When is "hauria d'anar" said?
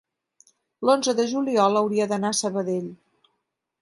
1.81-2.33